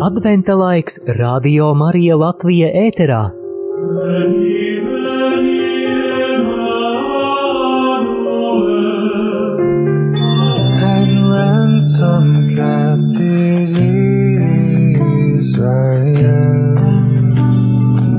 [0.00, 3.20] Adventa laiks Radio Marija Latvija ēterā.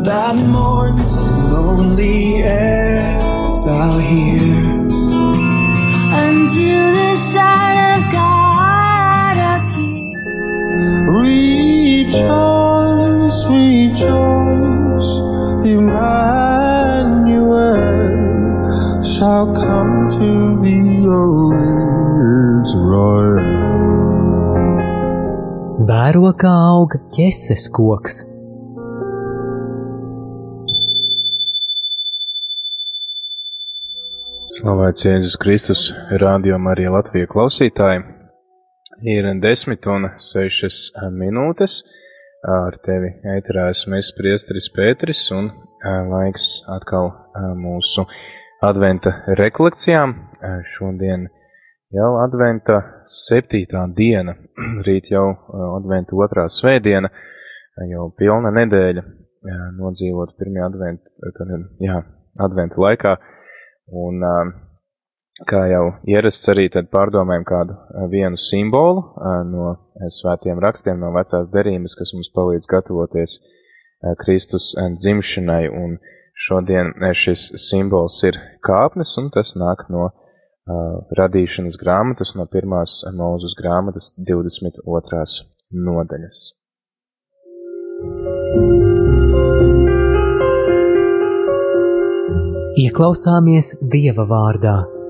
[0.04, 1.11] that mourns
[1.52, 4.61] lonely exile here.
[15.71, 17.31] Emmanuel
[19.12, 20.29] shall come to
[20.63, 21.23] thee, O
[22.31, 23.45] Israel.
[25.91, 28.15] Vēro kā aug ķeses koks.
[34.51, 35.81] Slavēts Jēzus Kristus,
[36.21, 38.03] radio Marija Latvija klausītāji.
[39.07, 41.81] Ir 10 un 6 minūtes.
[42.41, 45.51] Ar tevi ēterā esmu es priesteris Pēteris un
[46.09, 47.11] laiks atkal
[47.53, 48.07] mūsu
[48.65, 50.15] adventa rekolekcijām.
[50.65, 51.27] Šodien
[51.93, 54.34] jau adventa septītā diena,
[54.87, 55.27] rīt jau
[55.77, 57.12] adventa otrā svētdiena,
[57.91, 59.05] jau pilna nedēļa
[59.77, 61.53] nodzīvot pirmajā adventa, tad,
[61.85, 62.01] jā,
[62.41, 63.15] adventa laikā.
[64.01, 64.35] Un, ā,
[65.50, 71.11] kā jau ierasts, arī pārdomājam kādu ā, vienu simbolu ā, no ā, svētiem rakstiem, no
[71.16, 73.38] vecās derības, kas mums palīdz gatavoties
[74.22, 75.67] Kristus dzimšanai.
[75.69, 75.97] Un
[76.47, 80.09] šodien šis simbols ir kāpnes, un tas nāk no
[81.17, 85.25] radīšanas grāmatas, no pirmās mūzus grāmatas 22.
[85.89, 86.47] nodaļas.
[92.81, 95.00] Ieklausāmies Dieva vārdā.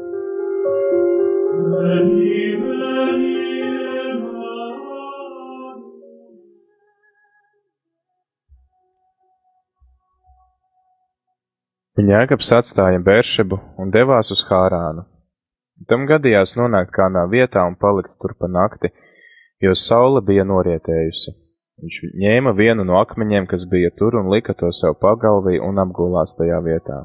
[12.12, 15.06] Jēkabs atstāja Bēršebu un devās uz Hārānu.
[15.88, 18.92] Tam gadījās nonākt kādā vietā un palikt tur pa nakti,
[19.64, 21.34] jo saule bija norietējusi.
[21.82, 26.36] Viņš ņēma vienu no akmeņiem, kas bija tur, un lika to sev pagalvī un apgulās
[26.36, 27.00] tajā vietā.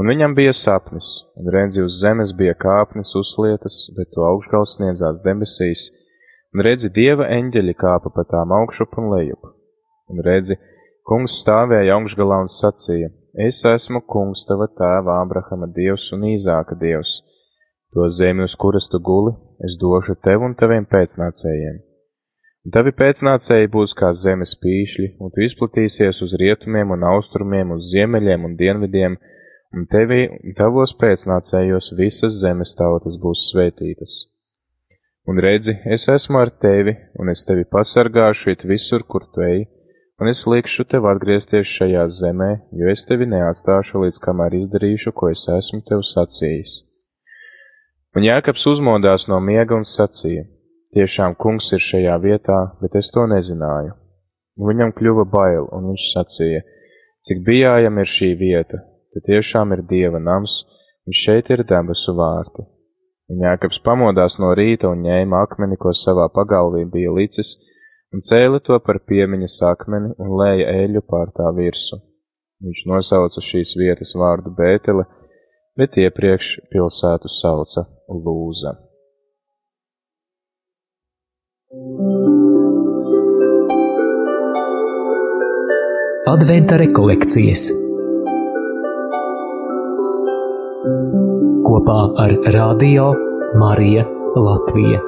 [0.00, 5.20] Un viņam bija sapnis, un redzi uz zemes bija kāpnes uzlietas, bet to augšgals sniedzās
[5.24, 5.90] debesīs,
[6.54, 9.50] un redzi dieva eņģeļi kāpa pa tām augšup un lejup.
[10.08, 10.56] Un redzi,
[11.08, 17.20] kungs stāvēja augšgalā un sacīja: Es esmu kungs tava tēva Ābrahama dievs un Īzāka dievs.
[17.92, 19.32] To zemi, uz kuras tu guli,
[19.64, 21.78] es došu tev un taviem pēcnācējiem.
[22.64, 27.88] Un tavi pēcnācēji būs kā zemes pīšļi, un tu izplatīsies uz rietumiem un austrumiem, uz
[27.92, 29.16] ziemeļiem un dienvidiem,
[29.72, 34.16] un tevi un tavos pēcnācējos visas zemes tautas būs svētītas.
[35.28, 39.64] Un redzi, es esmu ar tevi, un es tevi pasargāšu it visur, kur tu ej,
[40.20, 45.30] un es likšu tev atgriezties šajā zemē, jo es tevi neatstāšu līdz kamēr izdarīšu, ko
[45.30, 46.82] es esmu tev sacījis.
[48.18, 50.44] Un Jēkabs uzmodās no miega un sacīja:
[50.92, 53.94] Tiešām kungs ir šajā vietā, bet es to nezināju.
[54.58, 56.64] Un viņam kļuva bail, un viņš sacīja:
[57.24, 60.62] Cik bijājam ir šī vieta, te tiešām ir dieva nams,
[61.06, 62.64] un šeit ir debesu vārti.
[63.30, 67.54] Un Jēkabs pamodās no rīta un ņēma akmeni, ko savā pagalvī bija licis,
[68.12, 72.00] un cēla to par piemiņas akmeni un lēja eļu pār tā virsu.
[72.62, 75.06] Viņš nosauca šīs vietas vārdu Bētele,
[75.78, 78.76] bet iepriekš pilsētu sauca Lūza.
[86.32, 87.81] Adventa rekolekcijas
[91.66, 93.10] kopā ar Radio
[93.58, 94.02] Marija
[94.36, 95.00] Latvija.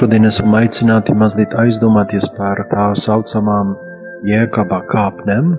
[0.00, 3.74] Šodien esam aicināti mazliet aizdomāties par tā saucamām
[4.26, 5.52] jēkabā kāpnēm.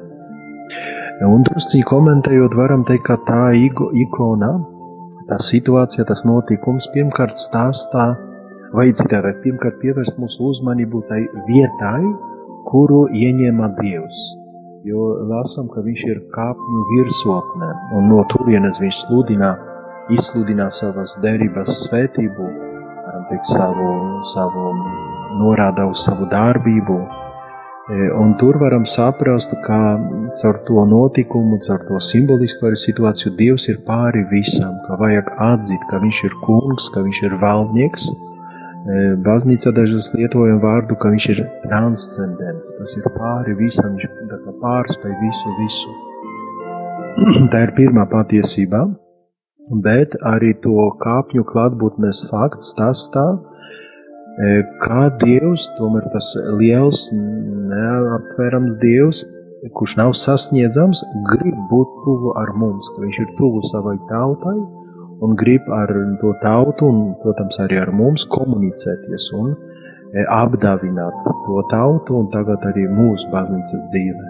[1.22, 4.56] Un drusciņi komentējot, varam teikt, ka tā igo- ikona,
[5.30, 8.10] tā situācija, tas notikums pirmkārt stāstā,
[8.76, 12.04] vai citādi, pirmkārt pievērst mūsu uzmanību tai vietai,
[12.70, 14.22] kuru ieņēma Dievs.
[14.88, 19.52] Jo lasām, ka viņš ir kāpņu virsotne, un no turienes viņš sludina,
[20.16, 22.48] izsludina savas derības svētību,
[23.30, 23.90] teikt, savu,
[24.34, 24.72] savu
[25.42, 26.98] norāda uz savu darbību.
[27.92, 29.80] E, Un tur varam saprast, ka
[30.42, 35.86] caur to notikumu, caur to simbolisku arī situāciju Dievs ir pāri visam, ka vajag atzīt,
[35.92, 38.10] ka Viņš ir kungs, ka Viņš ir valdnieks,
[39.26, 45.54] Baznīcā dažas lietojam vārdu, ka viņš ir transcendents, tas ir pāri visam, viņš pārspēj visu,
[45.60, 45.94] visu.
[47.54, 48.88] tā ir pirmā patiesība,
[49.86, 53.28] bet arī to kāpņu klātbūtnes fakts, tas tā,
[54.82, 59.26] kā Dievs, tomēr tas liels, neaptverams Dievs,
[59.78, 64.58] kurš nav sasniedzams, grib būt tuvu ar mums, ka viņš ir tuvu savai tautai
[65.22, 65.92] un grib ar
[66.22, 72.64] to tautu un, protams, arī ar mums komunicēties un e, apdāvināt to tautu un tagad
[72.72, 74.30] arī mūsu baznīcas dzīvē.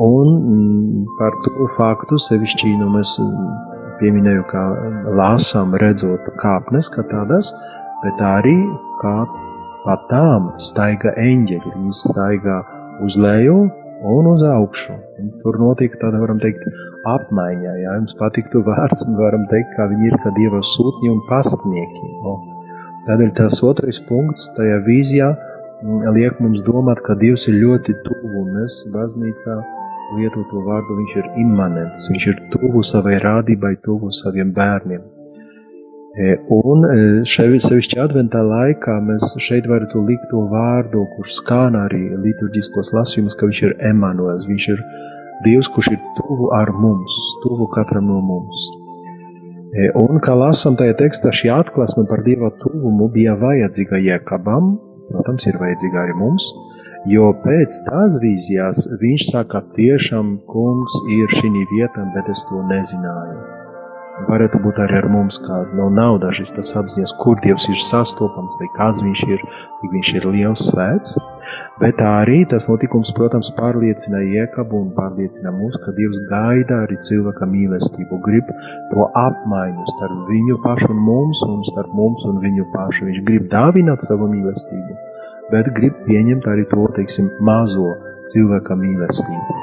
[0.00, 3.14] Un mm, par to faktu sevišķi, nu, mēs
[4.00, 4.64] pieminēju, kā
[5.20, 7.52] lāsām redzot kāpnes, kā tādas,
[8.04, 8.56] bet arī
[9.02, 9.16] kā
[9.84, 12.58] pa tām staiga eņģeļi, viņi staigā
[13.04, 13.58] uz leju
[14.14, 14.96] un uz augšu.
[15.20, 16.64] Un tur notika tāda, varam teikt,
[17.08, 17.74] apmaiņā.
[17.82, 22.14] Ja jums patiktu vārds, varam teikt, kā viņi ir kā dieva sūtņi un pastnieki.
[22.24, 22.38] No.
[23.08, 28.42] Tādēļ tas otrais punkts tajā vīzijā mm, liek mums domāt, ka Dievs ir ļoti tuvu
[28.42, 29.56] un mēs baznīcā
[30.18, 35.02] lietoto vārdu, viņš ir immanents, viņš ir tuvu savai rādībai, tuvu saviem bērniem.
[36.10, 36.94] E, un e,
[37.30, 43.38] šeit, sevišķi adventā laikā, mēs šeit varētu likt to vārdu, kurš skan arī liturģiskos lasījumus,
[43.38, 44.82] ka viņš ir Emanuels, viņš ir
[45.44, 48.66] Dievs, kurš ir tuvu ar mums, tuvu katram no mums.
[49.70, 54.74] E, un, kā lasām tajā tekstā, šī atklāsme par Dieva tuvumu bija vajadzīga Jēkabam,
[55.12, 56.50] protams, ir vajadzīga arī mums,
[57.12, 63.40] jo pēc tās vīzijās viņš saka, tiešām kungs ir šī vietā, bet es to nezināju
[64.28, 65.38] varētu būt arī ar mums,
[65.78, 69.44] no nav dažas tas apziņas, kur Dievs ir sastopams, vai kāds viņš ir,
[69.80, 71.16] cik viņš ir liels svēts,
[71.80, 77.48] bet arī tas notikums, protams, pārliecina Iekabu un pārliecina mūs, ka Dievs gaida arī cilvēka
[77.50, 78.52] mīlestību, grib
[78.92, 83.08] to apmaiņu starp viņu pašu un mums, un starp mums un viņu pašu.
[83.08, 85.00] Viņš grib dāvināt savu mīlestību,
[85.50, 87.94] bet grib pieņemt arī to, teiksim, mazo
[88.30, 89.58] cilvēka mīlestību.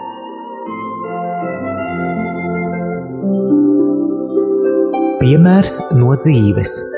[5.18, 6.96] Piemērs no dzīves.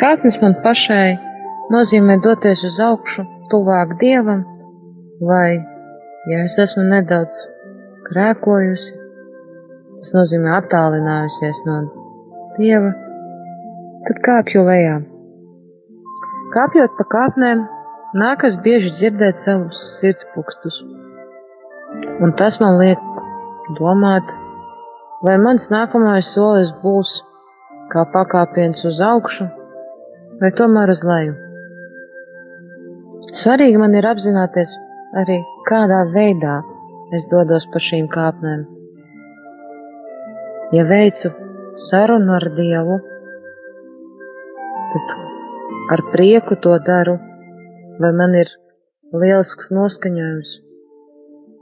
[0.00, 1.18] Kāpnes man pašai
[1.72, 4.46] nozīmē doties uz augšu, tuvāk dievam,
[5.30, 5.60] vai,
[6.30, 7.42] ja es esmu nedaudz
[8.06, 8.94] grēkojusi,
[9.98, 11.76] tas nozīmē attālinājusies no
[12.56, 12.94] dieva,
[14.08, 14.96] tad kāpju lejā.
[16.56, 17.68] Kāpjot pa kāpnēm,
[18.10, 20.80] Nākas bieži dzirdēt savus sirdspūkstus,
[22.24, 22.98] un tas man liek
[23.78, 24.32] domāt,
[25.22, 27.12] vai mans nākamais solis būs
[27.92, 29.46] kā pakāpiens uz augšu,
[30.40, 31.36] vai tomēr uz leju.
[33.40, 34.72] Svarīgi man ir apzināties
[35.20, 35.38] arī,
[35.68, 36.60] kādā veidā
[37.16, 38.64] es dodos pa šīm kāpnēm.
[40.74, 41.32] Ja veicu
[41.90, 42.96] sarunu ar Dievu,
[44.92, 45.14] tad
[45.96, 47.18] ar prieku to daru
[48.00, 48.52] vai man ir
[49.22, 50.52] lielisks noskaņojums.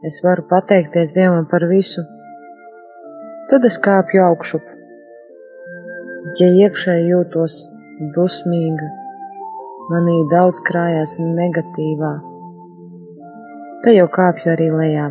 [0.09, 2.05] Es varu pateikties Dievam par visu.
[3.51, 4.63] Tad es kāpju augšup.
[6.39, 7.65] Ja iekšē jūtos
[8.15, 8.89] dusmīga,
[9.91, 12.13] manī daudz krājās negatīvā,
[13.85, 15.09] tad jau kāpju arī lejā.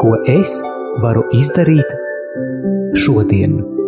[0.00, 0.56] Ko es
[1.04, 1.98] varu izdarīt
[3.04, 3.79] šodien.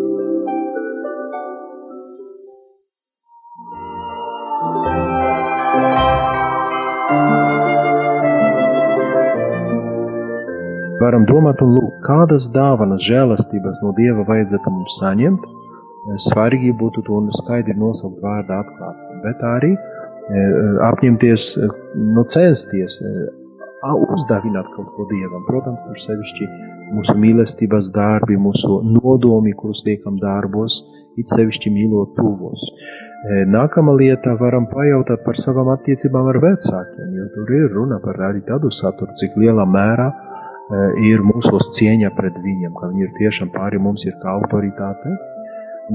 [11.23, 15.43] Varam domāt, un lūk, kādas dāvanas, žēlastības no Dieva vajadzētu mums saņemt.
[16.19, 20.43] Svarīgi būtu to skaidri nosaukt vārdā atklāt, bet arī e,
[20.83, 21.45] apņemties,
[21.95, 22.99] nu, censties
[24.17, 25.45] uzdāvināt kaut ko Dievam.
[25.47, 26.49] Protams, tur sevišķi
[26.97, 30.81] mūsu mīlestības darbi, mūsu nodomi, kurus liekam darbos,
[31.15, 32.67] it sevišķi mīlot tuvos.
[33.47, 38.43] Nākamā lieta varam pajautāt par savām attiecībām ar vecākiem, jo tur ir runa par arī
[38.51, 40.32] tādu saturu, cik lielā mērā e,
[41.05, 45.17] ir mūsos cieņa pret viņiem, ka viņi ir tiešām pāri mums ir kā autoritāte.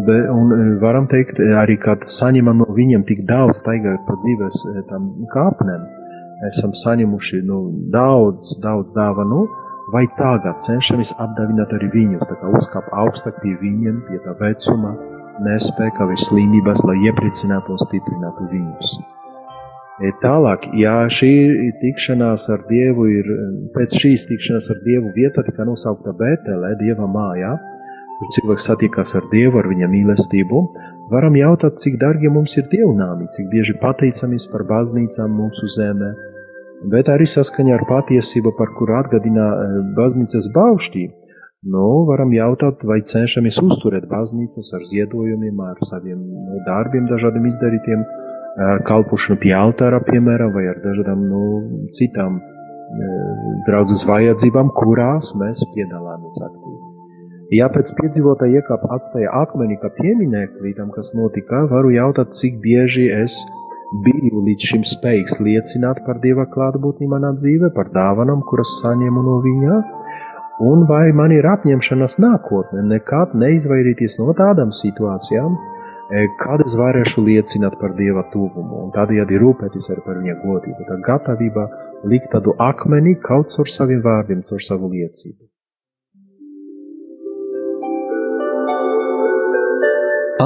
[0.07, 4.60] Be, un e, varam teikt arī, kad saņemam no viņiem tik daudz staigājot pa dzīves
[4.91, 5.88] tam kāpnēm,
[6.51, 7.62] esam saņemuši nu,
[7.96, 13.55] daudz, daudz dāvanu, nu, vai tagad cenšamies apdāvināt arī viņus, tā kā uzkāpt augstāk pie
[13.62, 14.93] viņiem, pie tā vecuma,
[15.48, 18.98] nespēka vai slimības, lai iepriecinātu un stiprinātu viņus.
[19.97, 21.31] E, tālāk, ja šī
[21.81, 23.29] tikšanās ar Dievu ir,
[23.73, 27.55] pēc šīs tikšanās ar Dievu vieta tika nosaukta Bētelē, Dieva mājā,
[28.19, 30.61] kur cilvēks satiekās ar Dievu, ar viņa mīlestību,
[31.09, 36.13] varam jautāt, cik dārgi mums ir dievnāmi, cik bieži pateicamies par baznīcām mūsu zemē,
[36.93, 41.07] bet arī saskaņā ar patiesību, par kuru atgādina eh, baznīcas baušķi.
[41.73, 48.05] Nu, varam jautāt, vai cenšamies uzturēt baznīcas ar ziedojumiem, ar saviem nu, darbiem, dažādiem izdarītiem,
[48.57, 51.41] ar kalpošanu pie altāra, piemēram, vai ar dažādām nu,
[51.97, 56.79] citām eh, draudzes vajadzībām, kurās mēs piedalāmies aktīvi.
[57.55, 63.07] Ja pēc piedzīvotā iekāpa atstāja akmeni kā pieminekli tam, kas notika, varu jautāt, cik bieži
[63.21, 63.37] es
[64.03, 69.37] biju līdz šim spējīgs liecināt par Dieva klātbūtni manā dzīvē, par dāvanām, kuras saņēmu no
[69.45, 69.77] viņa,
[70.67, 75.55] un vai man ir apņemšanās nākotnē nekad neizvairīties no tādām situācijām,
[76.11, 80.87] e, kad es varēšu liecināt par Dieva tuvumu un tādējādi rūpēties arī par viņa godību.
[80.87, 81.67] Tā gatavība
[82.07, 85.43] likt tādu akmeni kaut caur saviem vārdiem, caur savu liecību.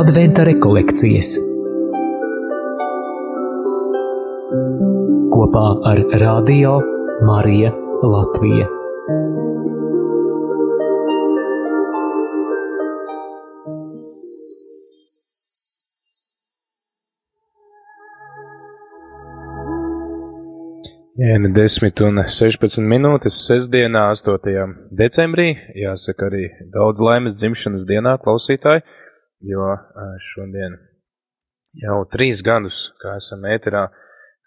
[0.02, 1.36] Adventa rekolekcijas
[5.32, 6.78] kopā ar Radio
[7.28, 7.72] Mariju
[8.04, 8.81] Latviju.
[21.22, 24.72] Viena 10 un 16 minūtes sestdienā, 8.
[24.98, 25.52] decembrī.
[25.78, 28.82] Jāsaka arī daudz laimes dzimšanas dienā klausītāji,
[29.46, 29.68] jo
[30.32, 30.80] šodien
[31.84, 33.84] jau trīs gadus, kā esam ēterā,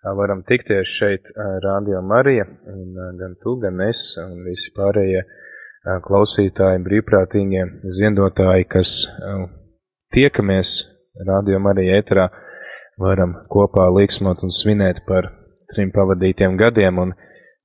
[0.03, 1.31] kā varam tikties šeit
[1.63, 5.23] Radio Marija, un gan tu, gan es, un visi pārējie
[6.09, 7.69] klausītāji, brīvprātīgie
[8.01, 8.97] ziedotāji, kas
[10.11, 10.75] tiekamies
[11.31, 12.29] Radio Marija ēterā,
[12.99, 15.31] varam kopā līksmot un svinēt par
[15.73, 17.15] trim pavadītiem gadiem un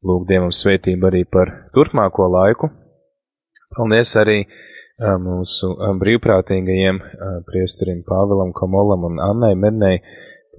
[0.06, 2.70] lūg Dievam svētību arī par turpmāko laiku.
[3.76, 4.40] Paldies arī
[5.00, 7.00] mūsu brīvprātīgajiem
[7.48, 10.00] priesterim Pāvilam Komolam un Annai Mednei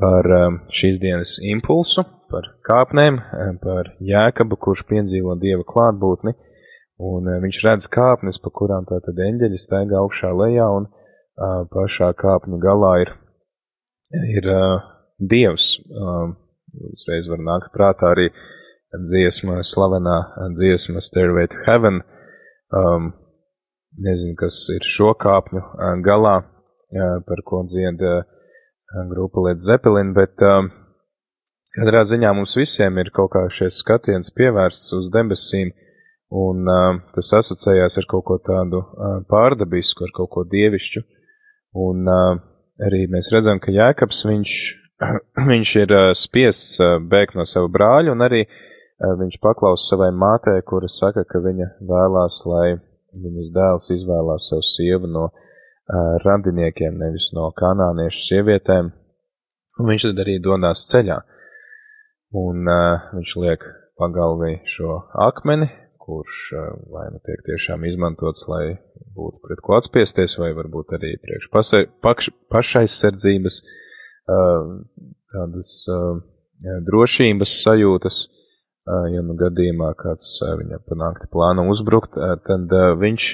[0.01, 0.29] par
[0.73, 3.19] šīs dienas impulsu, par kāpnēm,
[3.61, 6.33] par Jēkabu, kurš piedzīvo Dieva klātbūtni,
[7.11, 10.89] un viņš redz kāpnes, pa kurām tātad eņģeļi staigā augšā lejā, un
[11.75, 13.13] pašā kāpņu galā ir,
[14.39, 14.49] ir
[15.21, 15.75] Dievs,
[16.71, 18.29] Uzreiz var nākt prātā arī
[19.07, 20.17] dziesma, slavenā
[20.55, 22.01] dziesma Stairway to Heaven.
[22.71, 23.13] Um,
[23.99, 28.23] nezinu, kas ir šo kāpņu uh, galā, uh, par ko dzied uh,
[29.11, 30.71] grupa Led Zeppelin, bet um,
[31.75, 35.73] katrā ziņā mums visiem ir kaut kā šis skatiens pievērsts uz debesīm,
[36.31, 41.03] un uh, tas asociējās ar kaut ko tādu uh, pārdabisku, ar kaut ko dievišķu.
[41.83, 42.39] Un uh,
[42.87, 44.55] arī mēs redzam, ka Jēkabs viņš
[45.53, 46.81] viņš ir spiests
[47.11, 48.45] bēgt no sava brāļa, un arī
[49.01, 52.77] viņš paklaus savai mātei, kura saka, ka viņa vēlās, lai
[53.17, 55.31] viņas dēls izvēlās savu sievu no
[56.25, 58.91] radiniekiem, nevis no kanāniešu sievietēm,
[59.81, 61.19] un viņš tad arī dodās ceļā.
[62.41, 62.69] Un
[63.17, 63.65] viņš liek
[63.99, 65.67] pagalvī šo akmeni,
[66.01, 66.37] kurš
[66.93, 68.77] vai nu tiek tiešām izmantots, lai
[69.17, 71.51] būtu pret ko atspiesties, vai varbūt arī priekš
[72.53, 73.61] pašaizsardzības.
[73.65, 73.90] Paš,
[75.35, 75.73] tādas
[76.87, 78.23] drošības sajūtas,
[79.15, 83.29] ja nu gadījumā kāds viņam panākti plānu uzbrukt, tad viņš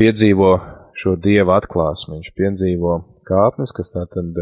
[0.00, 0.52] piedzīvo
[0.98, 2.96] šo dieva atklāsmi, viņš piedzīvo
[3.28, 4.38] kāpnes, kas tā tad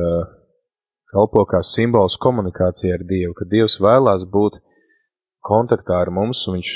[1.11, 4.61] kalpo kā simbols komunikācijai ar Dievu, ka Dievs vēlās būt
[5.47, 6.75] kontaktā ar mums, un viņš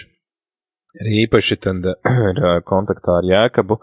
[1.02, 1.86] arī īpaši tad
[2.30, 3.78] ir kontaktā ar Jēkabu,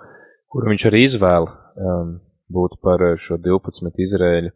[0.51, 2.17] kuru viņš arī izvēla um,
[2.51, 4.51] būt par šo 12 Izrēļu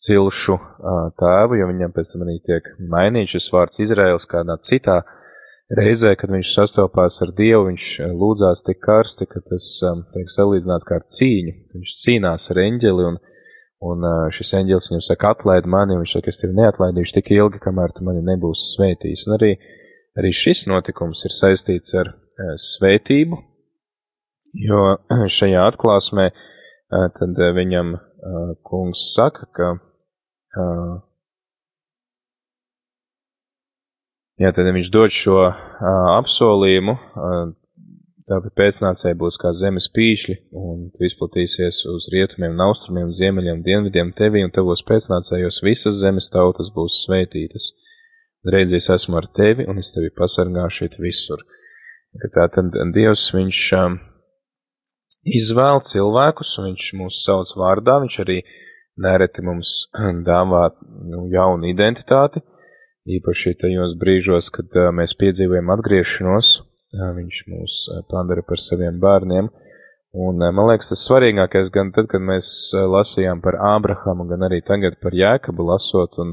[0.00, 0.56] cilšu
[1.20, 5.00] tēvu, jo viņam pēc tam arī tiek mainīts šis vārds Izraels kādā citā
[5.76, 7.88] reizē, kad viņš sastopās ar Dievu, viņš
[8.20, 9.66] lūdzās tik karsti, ka tas
[10.14, 11.52] tiek salīdzināts kā ar cīņu.
[11.76, 13.18] Viņš cīnās ar eņģeli, un,
[13.90, 17.62] un šis eņģelis viņam saka, atlaid mani, un viņš saka, es tevi neatlaidīšu tik ilgi,
[17.62, 19.26] kamēr tu mani nebūsi svētījis.
[19.28, 19.52] Un arī,
[20.18, 22.14] arī šis notikums ir saistīts ar
[22.70, 23.38] svētību,
[24.66, 24.82] jo
[25.38, 26.30] šajā atklāsmē
[26.90, 27.94] tad viņam
[28.66, 29.70] kungs saka, ka
[30.50, 30.98] Uh,
[34.42, 35.58] jā, tad viņš dod šo uh,
[36.16, 37.52] apsolījumu, uh,
[38.30, 44.42] tāpēc pēcnācēji būs kā zemes pīšļi, un tu izplatīsies uz rietumiem, austrumiem, ziemeļiem, dienvidiem tevī,
[44.46, 47.70] un tavos pēcnācējos visas zemes tautas būs svētītas.
[48.50, 51.42] Reiz es esmu ar tevi, un es tevi pasargāšu šeit visur.
[52.34, 54.00] Tā tad Dievs, viņš um,
[55.22, 58.56] izvēl cilvēkus, un viņš mūs sauc vārdā, viņš arī uh,
[58.98, 59.86] nereti mums
[60.30, 60.66] dāvā
[61.10, 62.42] nu, jaunu identitāti,
[63.10, 66.52] īpaši tajos brīžos, kad mēs piedzīvojam atgriešanos,
[66.90, 67.80] viņš mūs
[68.10, 69.50] padara par saviem bērniem,
[70.10, 74.96] Un man liekas, tas svarīgākais gan tad, kad mēs lasījām par Ābrahamu, gan arī tagad
[75.02, 76.32] par Jēkabu lasot un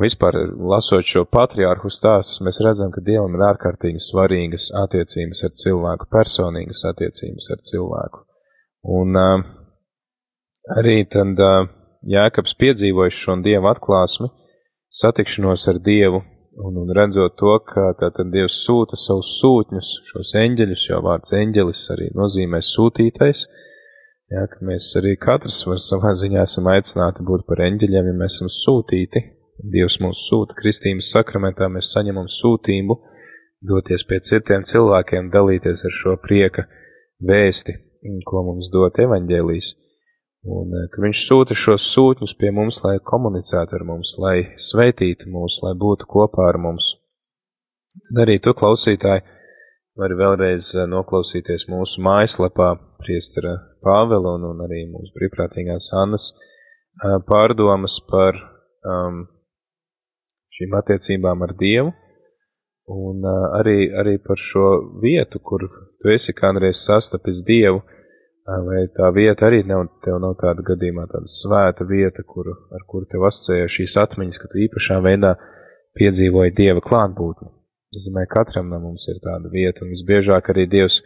[0.00, 6.08] vispār lasot šo patriārhu stāstus, mēs redzam, ka Dievam ir ārkārtīgi svarīgas attiecības ar cilvēku,
[6.08, 8.24] personīgas attiecības ar cilvēku.
[8.96, 9.44] Un uh,
[10.76, 11.68] arī tad uh,
[12.08, 14.28] Jēkabs piedzīvojis šo Dieva atklāsmi,
[15.00, 16.22] satikšanos ar Dievu,
[16.60, 21.82] Un, un redzot to, ka tātad Dievs sūta savus sūtņus, šos eņģeļus, jo vārds eņģelis
[21.94, 23.44] arī nozīmē sūtītais,
[24.34, 28.40] jā, ka mēs arī katrs var savā ziņā esam aicināti būt par eņģeļiem, ja mēs
[28.40, 29.22] esam sūtīti.
[29.70, 32.98] Dievs mūs sūta kristības sakramentā, mēs saņemam sūtību,
[33.70, 36.66] doties pie citiem cilvēkiem, dalīties ar šo prieka
[37.22, 37.76] vēsti,
[38.26, 39.70] ko mums dot evaņģēlīs.
[40.46, 45.30] Un eh, ka viņš sūta šos sūtņus pie mums, lai komunicētu ar mums, lai sveitītu
[45.32, 46.94] mūs, lai būtu kopā ar mums.
[48.08, 49.24] Tad arī tu, klausītāji,
[49.98, 57.18] vari vēlreiz eh, noklausīties mūsu mājaslapā priestara Pāvela un, un arī mūsu brīvprātīgās Annas eh,
[57.26, 58.38] pārdomas par
[58.86, 59.24] um,
[60.54, 61.94] šīm attiecībām ar Dievu
[62.88, 64.68] un uh, arī, arī par šo
[65.02, 65.66] vietu, kur
[66.00, 67.82] tu esi kādreiz sastapis Dievu,
[68.48, 73.04] Vai tā vieta arī nav, tev nav tāda gadījumā, tāda svēta vieta, kuru, ar kuru
[73.10, 75.34] tev asociē šīs atmiņas, ka tu īpašā veidā
[75.98, 77.50] piedzīvoji Dieva klātbūtni.
[77.96, 81.02] Es domāju, katram no mums ir tāda vieta, un visbiežāk arī Dievs,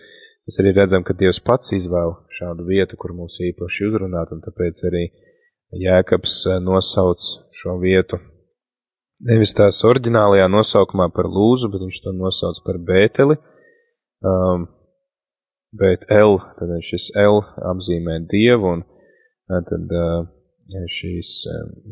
[0.46, 4.84] mēs arī redzam, ka Dievs pats izvēl šādu vietu, kur mūs īpaši uzrunāt, un tāpēc
[4.90, 5.08] arī
[5.82, 7.26] Jēkabs nosauc
[7.58, 8.20] šo vietu
[9.26, 13.38] nevis tās oriģinālajā nosaukumā par lūzu, bet viņš to nosauc par bēteli.
[14.22, 14.66] Um,
[15.78, 17.40] bet L, tad šis L
[17.72, 18.84] apzīmē Dievu, un
[19.68, 19.94] tad
[20.92, 21.32] šīs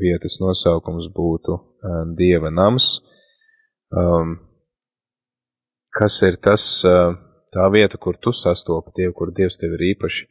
[0.00, 1.56] vietas nosaukums būtu
[2.18, 2.98] Dieva nams.
[3.90, 4.36] Um,
[5.96, 6.64] kas ir tas,
[7.50, 10.28] tā vieta, kur tu sastopi Dievu, kur Dievs tev ir īpaši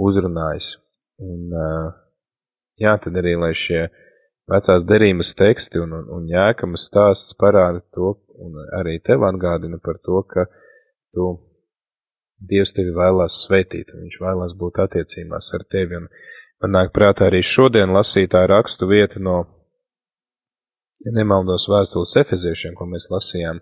[0.00, 0.74] uzrunājis.
[1.20, 1.50] Un,
[2.80, 3.86] jā, tad arī, lai šie
[4.50, 10.00] vecās derības teksti un, un, un jēkamas stāsts parāda to, un arī tev atgādina par
[10.04, 10.46] to, ka
[11.14, 11.32] tu
[12.40, 15.98] Dievs tevi vēlās svētīt, viņš vēlās būt attiecībās ar tevi.
[16.00, 16.06] Un
[16.62, 19.42] man nāk prātā arī šodien lasītā rakstu vieta no,
[21.04, 23.60] ja nemaldos vēstules efeziešiem, ko mēs lasījām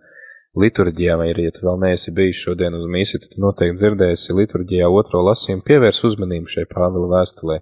[0.59, 4.88] liturģijā, vai arī, ja tu vēl neesi bijis šodien uz mīsi, tad noteikti dzirdēsi liturģijā
[5.01, 7.59] otro lasījumu, pievērs uzmanību šai Pāvila vēstulē.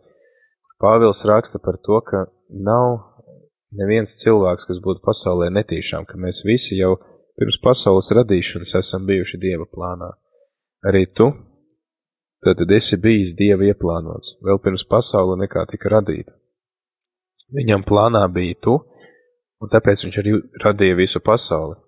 [0.83, 3.01] Pāvils raksta par to, ka nav
[3.77, 6.95] neviens cilvēks, kas būtu pasaulē netīšām, ka mēs visi jau
[7.41, 10.13] pirms pasaules radīšanas esam bijuši Dieva plānā.
[10.87, 11.31] Arī tu,
[12.47, 16.35] tad esi bijis Dieva ieplānots, vēl pirms pasaule nekā tika radīta.
[17.57, 18.77] Viņam plānā bija tu,
[19.63, 21.79] un tāpēc viņš arī radīja visu pasauli.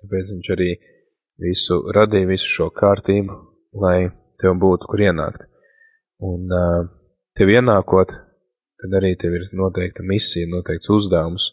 [0.00, 0.70] Tāpēc viņš arī
[1.44, 3.36] visu radīja, visu šo kārtību,
[3.82, 4.10] lai
[4.40, 5.46] tev būtu kur ienākt.
[6.26, 6.86] Un uh,
[7.36, 8.14] tev ienākot,
[8.80, 11.50] tad arī tev ir noteikta misija, noteikts uzdevums,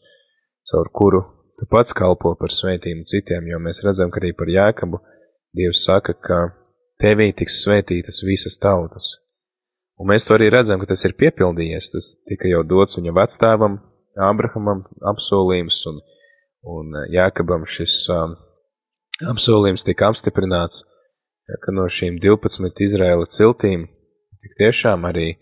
[0.69, 1.23] caur kuru
[1.57, 5.01] tu pats kalpo par svētību citiem, jo mēs redzam, ka arī par Jēkabu
[5.57, 6.39] Dievs saka, ka
[7.01, 9.15] tevī tiks svētītas visas tautas.
[9.97, 11.91] Un mēs to arī redzam, ka tas ir piepildījies.
[11.93, 13.79] Tas tika jau dots viņa vecstāvam,
[14.17, 15.99] Ābrahamam apsolījums, un,
[16.65, 18.33] un Jākabam šis um,
[19.29, 20.81] apsolījums tika apstiprināts,
[21.61, 23.85] ka no šīm 12 Izraēla ciltīm
[24.41, 25.35] tik tiešām arī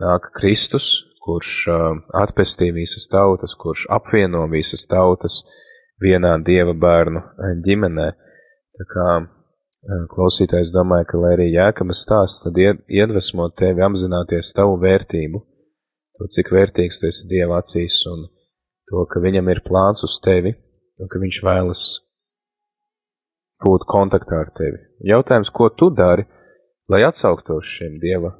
[0.00, 0.88] nāk Kristus,
[1.24, 1.84] kurš uh,
[2.16, 5.42] atpestīja visas tautas, kurš apvieno visas tautas
[6.00, 7.22] vienā dieva bērnu
[7.64, 8.10] ģimenē.
[8.74, 9.08] Tā kā
[9.84, 15.40] Klausītājs domāja, ka, lai arī jēkabas stāsts, tad iedvesmo tevi apzināties tavu vērtību,
[16.16, 18.24] to, cik vērtīgs tu esi Dieva acīs, un
[18.88, 20.54] to, ka viņam ir plāns uz tevi,
[20.96, 21.82] un ka viņš vēlas
[23.64, 24.80] būt kontaktā ar tevi.
[25.04, 26.24] Jautājums, ko tu dari,
[26.88, 28.32] lai atsauktos šiem Dieva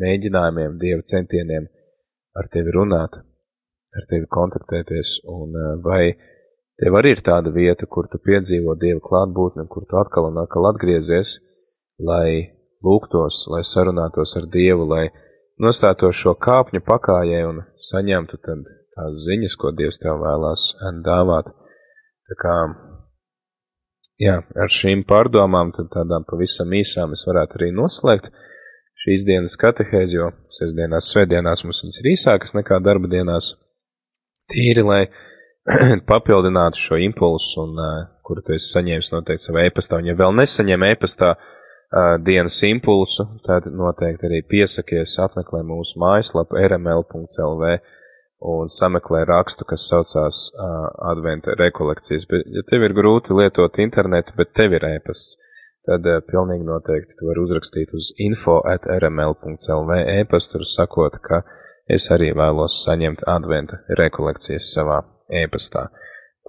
[0.00, 1.68] mēģinājumiem, Dieva centieniem
[2.40, 3.20] ar tevi runāt,
[3.96, 5.52] ar tevi kontaktēties, un
[5.84, 6.14] vai
[6.80, 10.70] Tev arī ir tāda vieta, kur tu piedzīvo Dieva klātbūtni, kur tu atkal un atkal
[10.70, 11.36] atgriezies,
[12.00, 15.10] lai lūgtos, lai sarunātos ar Dievu, lai
[15.60, 18.64] nostātos šo kāpņu pakājē un saņemtu tad
[18.96, 20.70] tās ziņas, ko Dievs tev vēlās
[21.04, 21.52] dāvāt.
[22.30, 22.56] Tā kā,
[24.22, 28.30] jā, ar šīm pārdomām, tad tādām pavisam īsām es varētu arī noslēgt
[29.04, 33.54] šīs dienas katehēzi, jo sestdienās, svētdienās mums viņas ir īsākas nekā darba dienās.
[34.50, 35.04] Tīri, lai
[36.10, 40.00] papildinātu šo impulsu, un, uh, kuru tu esi saņēmis noteikti savā e-pastā.
[40.00, 46.56] Un, ja vēl nesaņem e-pastā uh, dienas impulsu, tad noteikti arī piesakies, apmeklē mūsu mājaslapu
[46.64, 47.74] rml.lv
[48.50, 52.24] un sameklē rakstu, kas saucās uh, Adventa rekolekcijas.
[52.30, 55.36] Bet, ja tev ir grūti lietot internetu, bet tev ir e-pasts,
[55.84, 61.44] tad uh, pilnīgi noteikti tu vari uzrakstīt uz info at rml.lv e-pastu, sakot, ka
[61.90, 65.02] es arī vēlos saņemt adventa rekolekcijas savā
[65.42, 65.88] e-pastā.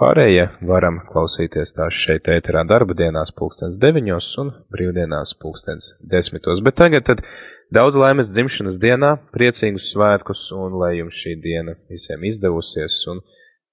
[0.02, 6.64] Pārējie varam klausīties tās šeit ēterā darba dienās pulkstens deviņos un brīvdienās pulkstens desmitos.
[6.66, 7.22] Bet tagad tad
[7.70, 13.22] daudz laimes dzimšanas dienā, priecīgus svētkus un lai jums šī diena visiem izdevusies un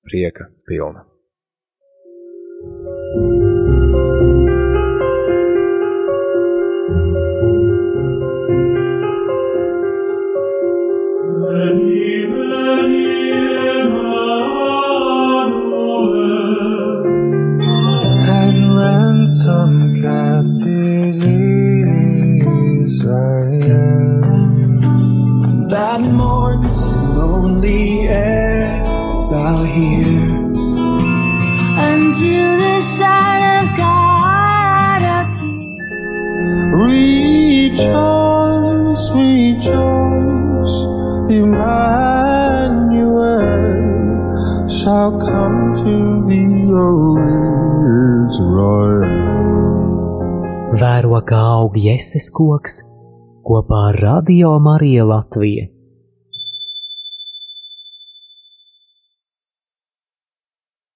[0.04, 1.06] prieka pilna.
[2.60, 3.27] and
[19.28, 21.22] some captive
[22.82, 23.68] Israel.
[25.68, 26.82] That mourns
[27.14, 29.12] lonely air,
[29.64, 30.17] here.
[51.28, 52.78] Kā aug jēses koks
[53.44, 55.77] kopā ar Radio Mariju Latviju.